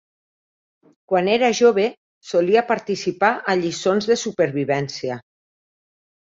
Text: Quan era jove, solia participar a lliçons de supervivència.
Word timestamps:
Quan 1.11 1.27
era 1.33 1.49
jove, 1.59 1.85
solia 2.29 2.63
participar 2.71 3.31
a 3.53 3.55
lliçons 3.61 4.09
de 4.13 4.19
supervivència. 4.23 5.21